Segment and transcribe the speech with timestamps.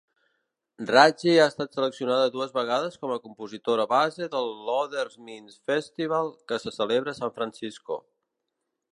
[0.91, 6.59] Ratkje ha estat seleccionada dues vegades com a compositora base de l'Other Minds Festival, que
[6.65, 7.99] se celebra a San Francisco.